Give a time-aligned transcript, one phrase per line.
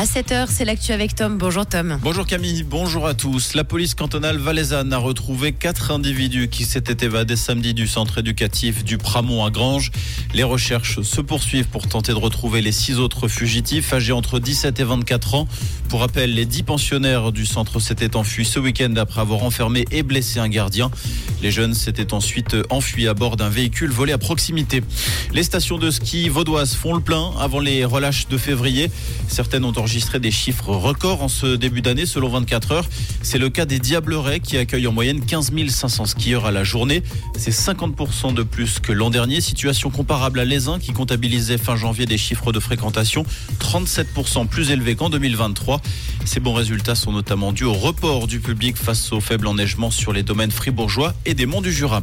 [0.00, 1.36] À 7h, c'est l'actu avec Tom.
[1.36, 1.98] Bonjour Tom.
[2.00, 3.52] Bonjour Camille, bonjour à tous.
[3.52, 8.82] La police cantonale valaisanne a retrouvé quatre individus qui s'étaient évadés samedi du centre éducatif
[8.82, 9.90] du Pramont à Grange.
[10.32, 14.80] Les recherches se poursuivent pour tenter de retrouver les six autres fugitifs âgés entre 17
[14.80, 15.46] et 24 ans.
[15.90, 20.02] Pour rappel, les dix pensionnaires du centre s'étaient enfuis ce week-end après avoir enfermé et
[20.02, 20.90] blessé un gardien.
[21.42, 24.82] Les jeunes s'étaient ensuite enfuis à bord d'un véhicule volé à proximité.
[25.32, 28.90] Les stations de ski vaudoises font le plein avant les relâches de février.
[29.28, 32.88] Certaines ont enregistré des chiffres records en ce début d'année selon 24 heures.
[33.22, 37.02] C'est le cas des Diablerets qui accueillent en moyenne 15 500 skieurs à la journée.
[37.36, 39.40] C'est 50% de plus que l'an dernier.
[39.40, 43.24] Situation comparable à l'Aisin qui comptabilisait fin janvier des chiffres de fréquentation
[43.60, 45.80] 37% plus élevés qu'en 2023.
[46.24, 50.12] Ces bons résultats sont notamment dus au report du public face au faible enneigement sur
[50.12, 52.02] les domaines fribourgeois des monts du Jura.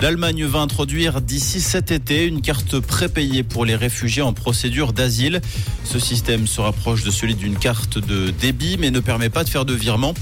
[0.00, 5.40] L'Allemagne va introduire d'ici cet été une carte prépayée pour les réfugiés en procédure d'asile.
[5.84, 9.48] Ce système se rapproche de celui d'une carte de débit mais ne permet pas de
[9.48, 10.14] faire de virement.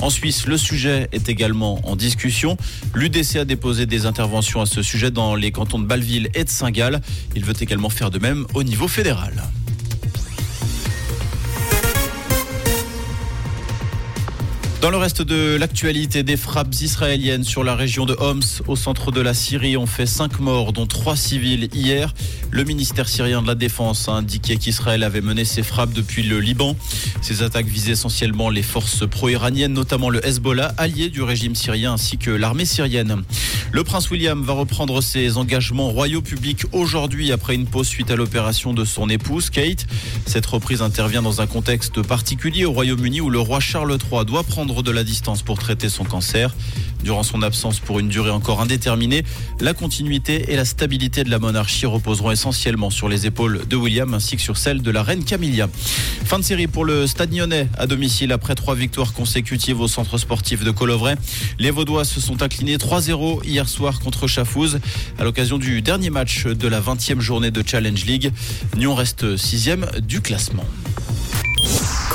[0.00, 2.56] En Suisse, le sujet est également en discussion.
[2.94, 6.50] L'UDC a déposé des interventions à ce sujet dans les cantons de Balleville et de
[6.50, 7.00] Saint-Gall.
[7.34, 9.42] Il veut également faire de même au niveau fédéral.
[14.86, 19.10] Dans le reste de l'actualité, des frappes israéliennes sur la région de Homs, au centre
[19.10, 22.14] de la Syrie, ont fait cinq morts, dont trois civils hier.
[22.52, 26.38] Le ministère syrien de la Défense a indiqué qu'Israël avait mené ses frappes depuis le
[26.38, 26.76] Liban.
[27.20, 32.16] Ces attaques visaient essentiellement les forces pro-iraniennes, notamment le Hezbollah, allié du régime syrien, ainsi
[32.16, 33.24] que l'armée syrienne.
[33.72, 38.16] Le prince William va reprendre ses engagements royaux publics aujourd'hui après une pause suite à
[38.16, 39.84] l'opération de son épouse, Kate.
[40.26, 44.44] Cette reprise intervient dans un contexte particulier au Royaume-Uni où le roi Charles III doit
[44.44, 46.54] prendre de la distance pour traiter son cancer.
[47.04, 49.22] Durant son absence pour une durée encore indéterminée,
[49.60, 54.12] la continuité et la stabilité de la monarchie reposeront essentiellement sur les épaules de William
[54.14, 55.68] ainsi que sur celles de la reine Camilla.
[56.24, 57.26] Fin de série pour le Stade
[57.78, 61.16] à domicile après trois victoires consécutives au centre sportif de Colovray.
[61.58, 64.78] Les Vaudois se sont inclinés 3-0 hier soir contre Chafouz
[65.18, 68.32] à l'occasion du dernier match de la 20e journée de Challenge League.
[68.76, 70.64] Nyon reste sixième du classement.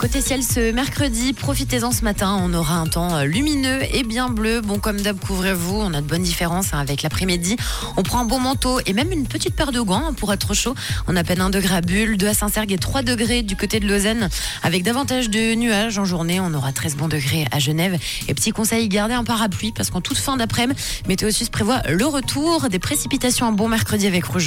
[0.00, 2.40] Côté ciel, ce mercredi, profitez-en ce matin.
[2.42, 4.62] On aura un temps euh, lumineux et bien bleu.
[4.62, 5.78] Bon, comme d'hab, couvrez-vous.
[5.78, 7.58] On a de bonnes différences hein, avec l'après-midi.
[7.98, 10.54] On prend un bon manteau et même une petite paire de gants hein, pour être
[10.54, 10.74] chaud.
[11.06, 13.78] On a peine 1 degré à Bulle, 2 à Saint-Sergue et 3 degrés du côté
[13.78, 14.30] de Lausanne.
[14.62, 17.98] Avec davantage de nuages en journée, on aura 13 bons degrés à Genève.
[18.26, 22.06] Et petit conseil, gardez un parapluie parce qu'en toute fin d'après-midi, Météo Suisse prévoit le
[22.06, 24.38] retour des précipitations un bon mercredi avec Rouge.